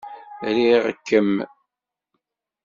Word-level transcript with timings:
Riɣ-kem. 0.55 1.31